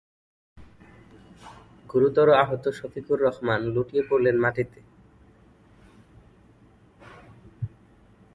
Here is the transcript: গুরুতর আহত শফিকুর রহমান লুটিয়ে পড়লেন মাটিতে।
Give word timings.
গুরুতর 1.89 2.27
আহত 2.43 2.63
শফিকুর 2.79 3.19
রহমান 3.21 3.61
লুটিয়ে 3.73 4.03
পড়লেন 4.09 4.35
মাটিতে। 4.39 4.79